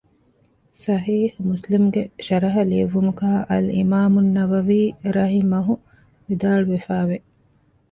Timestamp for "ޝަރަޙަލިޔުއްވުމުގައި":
3.47-3.47